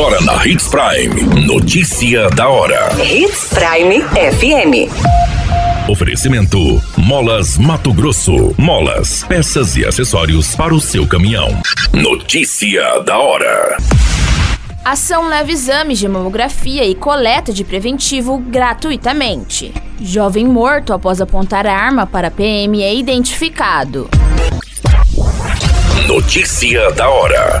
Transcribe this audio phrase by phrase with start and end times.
[0.00, 1.44] Agora na Hits Prime.
[1.44, 2.88] Notícia da hora.
[3.04, 4.90] Hits Prime FM.
[5.90, 6.58] Oferecimento:
[6.96, 8.54] Molas Mato Grosso.
[8.56, 11.60] Molas, peças e acessórios para o seu caminhão.
[11.92, 13.76] Notícia da hora.
[14.82, 19.70] Ação leva exames de mamografia e coleta de preventivo gratuitamente.
[20.00, 24.08] Jovem morto após apontar arma para PM é identificado.
[26.06, 27.60] Notícia da hora.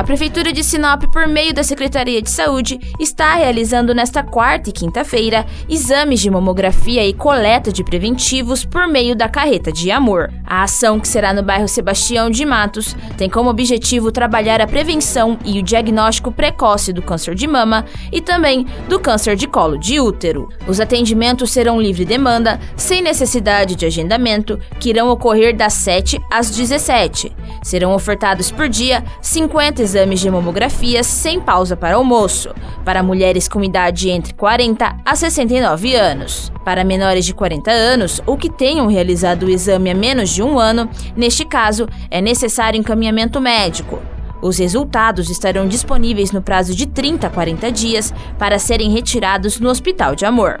[0.00, 4.72] A Prefeitura de Sinop, por meio da Secretaria de Saúde, está realizando nesta quarta e
[4.72, 10.32] quinta-feira exames de mamografia e coleta de preventivos por meio da Carreta de Amor.
[10.46, 15.38] A ação, que será no bairro Sebastião de Matos, tem como objetivo trabalhar a prevenção
[15.44, 20.00] e o diagnóstico precoce do câncer de mama e também do câncer de colo de
[20.00, 20.48] útero.
[20.66, 26.50] Os atendimentos serão livre demanda, sem necessidade de agendamento, que irão ocorrer das 7 às
[26.50, 27.30] 17.
[27.62, 33.62] Serão ofertados por dia 50 exames de mamografia sem pausa para almoço, para mulheres com
[33.64, 36.52] idade entre 40 a 69 anos.
[36.64, 40.58] Para menores de 40 anos ou que tenham realizado o exame há menos de um
[40.58, 44.00] ano, neste caso, é necessário encaminhamento médico.
[44.40, 49.68] Os resultados estarão disponíveis no prazo de 30 a 40 dias para serem retirados no
[49.68, 50.60] Hospital de Amor.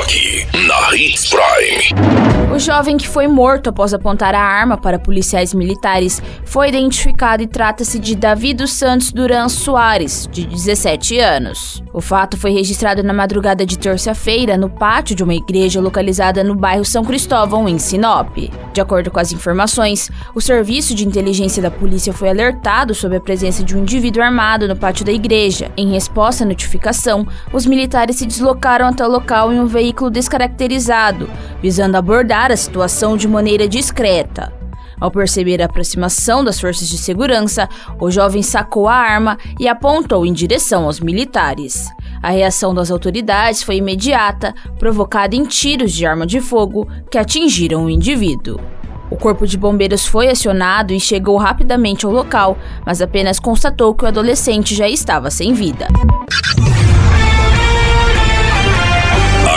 [0.00, 2.24] Aqui, na Hits Prime.
[2.54, 7.46] O jovem que foi morto após apontar a arma para policiais militares foi identificado e
[7.48, 11.82] trata-se de Davi dos Santos Duran Soares, de 17 anos.
[11.92, 16.54] O fato foi registrado na madrugada de terça-feira no pátio de uma igreja localizada no
[16.54, 18.36] bairro São Cristóvão, em Sinop.
[18.72, 23.20] De acordo com as informações, o serviço de inteligência da polícia foi alertado sobre a
[23.20, 25.70] presença de um indivíduo armado no pátio da igreja.
[25.76, 31.28] Em resposta à notificação, os militares se deslocaram até o local em um veículo descaracterizado,
[31.60, 34.50] visando abordar a situação de maneira discreta.
[34.98, 37.68] Ao perceber a aproximação das forças de segurança,
[38.00, 41.86] o jovem sacou a arma e apontou em direção aos militares.
[42.22, 47.84] A reação das autoridades foi imediata, provocada em tiros de arma de fogo que atingiram
[47.84, 48.58] o indivíduo.
[49.10, 52.56] O corpo de bombeiros foi acionado e chegou rapidamente ao local,
[52.86, 55.88] mas apenas constatou que o adolescente já estava sem vida.